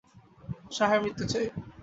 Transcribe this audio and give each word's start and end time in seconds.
শাহের 0.71 0.99
মৃত্যু 1.03 1.25
চাই! 1.31 1.47